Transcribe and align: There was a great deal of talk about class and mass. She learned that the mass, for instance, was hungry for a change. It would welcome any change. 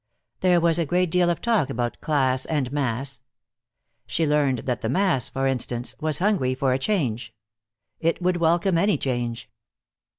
There 0.39 0.59
was 0.59 0.79
a 0.79 0.85
great 0.87 1.11
deal 1.11 1.29
of 1.29 1.41
talk 1.41 1.69
about 1.69 2.01
class 2.01 2.47
and 2.47 2.71
mass. 2.71 3.21
She 4.07 4.25
learned 4.25 4.63
that 4.65 4.81
the 4.81 4.89
mass, 4.89 5.29
for 5.29 5.45
instance, 5.45 5.95
was 6.01 6.17
hungry 6.17 6.55
for 6.55 6.73
a 6.73 6.79
change. 6.79 7.35
It 7.99 8.19
would 8.19 8.37
welcome 8.37 8.79
any 8.79 8.97
change. 8.97 9.47